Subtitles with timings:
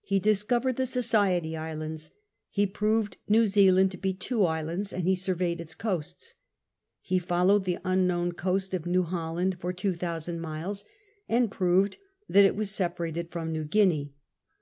[0.00, 2.10] He discovered the Society Islands;
[2.48, 6.36] he proved New Zealand to be two islands and he surveyed its coasts;
[7.02, 10.84] he followed the un known coast of New Holland for two thousand miles
[11.28, 11.98] and proved
[12.30, 14.14] that it was separated from New Guinea; he CHAP.